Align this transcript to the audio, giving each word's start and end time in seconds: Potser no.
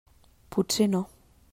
Potser 0.55 0.87
no. 0.95 1.05